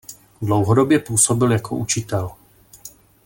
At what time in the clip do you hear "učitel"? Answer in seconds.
1.75-2.31